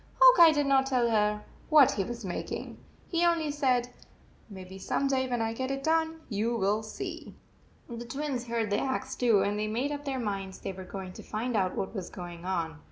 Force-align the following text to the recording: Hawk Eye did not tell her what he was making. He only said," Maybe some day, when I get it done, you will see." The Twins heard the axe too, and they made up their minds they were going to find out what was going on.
Hawk 0.19 0.39
Eye 0.39 0.51
did 0.51 0.65
not 0.65 0.87
tell 0.87 1.11
her 1.11 1.43
what 1.69 1.91
he 1.91 2.03
was 2.03 2.25
making. 2.25 2.79
He 3.07 3.23
only 3.23 3.51
said," 3.51 3.89
Maybe 4.49 4.79
some 4.79 5.05
day, 5.07 5.29
when 5.29 5.43
I 5.43 5.53
get 5.53 5.69
it 5.69 5.83
done, 5.83 6.21
you 6.27 6.55
will 6.55 6.81
see." 6.81 7.35
The 7.87 8.03
Twins 8.05 8.47
heard 8.47 8.71
the 8.71 8.79
axe 8.79 9.15
too, 9.15 9.43
and 9.43 9.59
they 9.59 9.67
made 9.67 9.91
up 9.91 10.03
their 10.05 10.17
minds 10.17 10.57
they 10.57 10.73
were 10.73 10.85
going 10.85 11.13
to 11.13 11.21
find 11.21 11.55
out 11.55 11.75
what 11.75 11.93
was 11.93 12.09
going 12.09 12.45
on. 12.45 12.79